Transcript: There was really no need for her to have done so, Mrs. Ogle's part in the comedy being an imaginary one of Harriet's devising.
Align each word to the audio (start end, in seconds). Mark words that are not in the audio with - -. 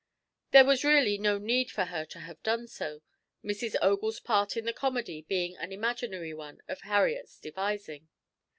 There 0.49 0.65
was 0.65 0.83
really 0.83 1.19
no 1.19 1.37
need 1.37 1.69
for 1.69 1.85
her 1.85 2.05
to 2.05 2.21
have 2.21 2.41
done 2.41 2.65
so, 2.65 3.03
Mrs. 3.45 3.75
Ogle's 3.83 4.19
part 4.19 4.57
in 4.57 4.65
the 4.65 4.73
comedy 4.73 5.21
being 5.21 5.55
an 5.55 5.71
imaginary 5.71 6.33
one 6.33 6.59
of 6.67 6.81
Harriet's 6.81 7.37
devising. 7.37 8.09